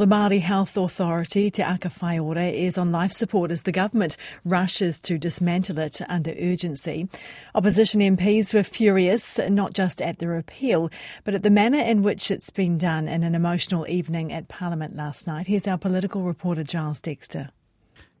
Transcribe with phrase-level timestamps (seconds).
[0.00, 5.02] The Māori Health Authority, Te Aka Whaiora, is on life support as the government rushes
[5.02, 7.08] to dismantle it under urgency.
[7.52, 10.88] Opposition MPs were furious, not just at the repeal,
[11.24, 14.94] but at the manner in which it's been done in an emotional evening at Parliament
[14.94, 15.48] last night.
[15.48, 17.50] Here's our political reporter, Giles Dexter.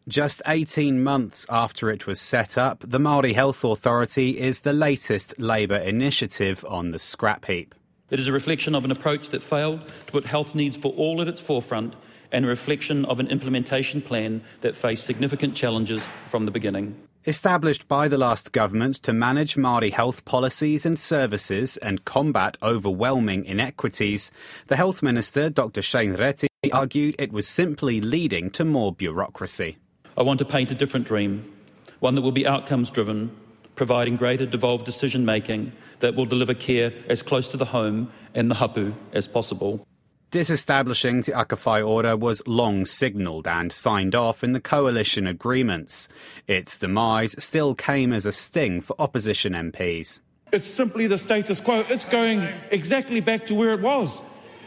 [0.08, 5.38] Just 18 months after it was set up, the Māori Health Authority is the latest
[5.38, 7.76] Labour initiative on the scrap heap.
[8.10, 11.20] It is a reflection of an approach that failed to put health needs for all
[11.20, 11.94] at its forefront
[12.32, 16.96] and a reflection of an implementation plan that faced significant challenges from the beginning.
[17.26, 23.44] Established by the last government to manage Māori health policies and services and combat overwhelming
[23.44, 24.30] inequities,
[24.68, 29.76] the Health Minister, Dr Shane Reti, argued it was simply leading to more bureaucracy.
[30.16, 31.52] I want to paint a different dream,
[32.00, 33.36] one that will be outcomes driven,
[33.78, 38.50] providing greater devolved decision making that will deliver care as close to the home and
[38.50, 39.86] the hapu as possible.
[40.30, 46.06] Disestablishing Te Aka Whaiora was long signalled and signed off in the coalition agreements.
[46.46, 50.20] Its demise still came as a sting for opposition MPs.
[50.52, 51.82] It's simply the status quo.
[51.88, 54.20] It's going exactly back to where it was.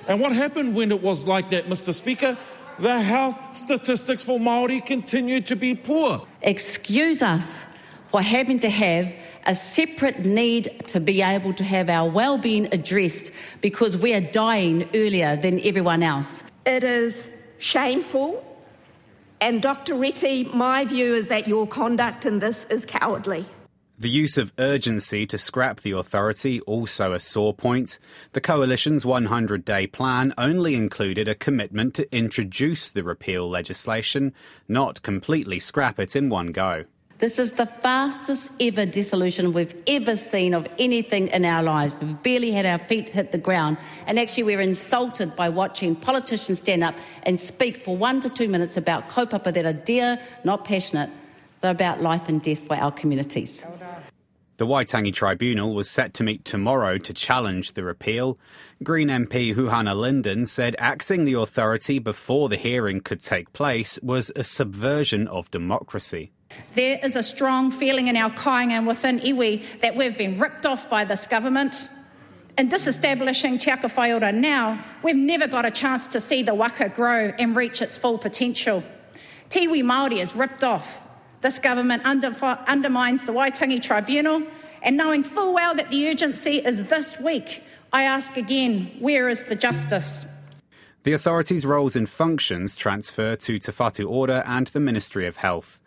[0.08, 1.94] And what happened when it was like that, Mr.
[1.94, 2.38] Speaker?
[2.80, 6.26] The health statistics for Māori continued to be poor.
[6.42, 7.68] Excuse us
[8.12, 13.32] for having to have a separate need to be able to have our well-being addressed
[13.62, 16.44] because we are dying earlier than everyone else.
[16.66, 18.46] It is shameful.
[19.40, 19.94] And Dr.
[19.94, 23.46] Reti, my view is that your conduct in this is cowardly.
[23.98, 27.98] The use of urgency to scrap the authority also a sore point.
[28.34, 34.34] The coalition's 100 day plan only included a commitment to introduce the repeal legislation,
[34.68, 36.84] not completely scrap it in one go.
[37.22, 41.94] This is the fastest ever dissolution we've ever seen of anything in our lives.
[42.02, 43.78] We've barely had our feet hit the ground.
[44.08, 48.48] And actually, we're insulted by watching politicians stand up and speak for one to two
[48.48, 51.12] minutes about kaupapa that are dear, not passionate.
[51.60, 53.68] They're about life and death for our communities.
[54.58, 58.40] The Waitangi Tribunal was set to meet tomorrow to challenge the repeal.
[58.82, 64.32] Green MP Huhana Lyndon said axing the authority before the hearing could take place was
[64.36, 66.32] a subversion of democracy.
[66.76, 70.66] There is a strong feeling in our kainga and within iwi that we've been ripped
[70.66, 71.90] off by this government.
[72.58, 76.90] In disestablishing Te Aka Whaiora now, we've never got a chance to see the waka
[76.90, 78.84] grow and reach its full potential.
[79.50, 81.08] Tiwi Māori is ripped off.
[81.42, 82.28] This government under,
[82.68, 84.44] undermines the Waitangi Tribunal,
[84.82, 89.44] and knowing full well that the urgency is this week, I ask again, where is
[89.46, 90.26] the justice?
[91.04, 95.81] The authority's roles and functions transfer to Te Ora and the Ministry of Health.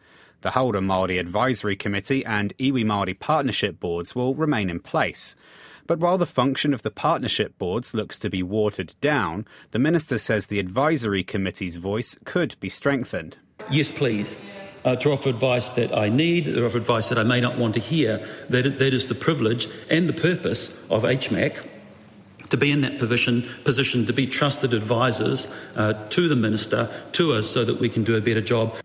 [0.44, 5.36] The Hauora Māori Advisory Committee and Iwi Māori Partnership Boards will remain in place.
[5.86, 10.18] But while the function of the partnership boards looks to be watered down, the Minister
[10.18, 13.38] says the Advisory Committee's voice could be strengthened.
[13.70, 14.42] Yes, please.
[14.84, 17.72] Uh, to offer advice that I need, to offer advice that I may not want
[17.76, 18.18] to hear.
[18.50, 21.66] That, that is the privilege and the purpose of HMAC
[22.50, 27.32] to be in that position, position to be trusted advisors uh, to the Minister, to
[27.32, 28.76] us, so that we can do a better job.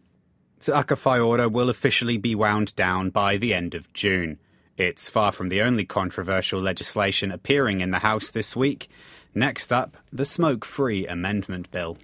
[0.59, 4.39] Whaiora will officially be wound down by the end of June.
[4.77, 8.89] It's far from the only controversial legislation appearing in the House this week.
[9.35, 11.97] Next up, the Smoke Free Amendment Bill.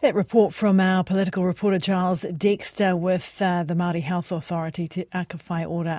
[0.00, 5.06] That report from our political reporter Giles Dexter with uh, the Māori Health Authority Te
[5.12, 5.92] Aka Whaiora